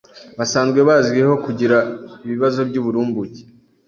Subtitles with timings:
[0.37, 1.77] basanzwe bazwiho kugira
[2.25, 3.41] ibibazo by'uburumbuke.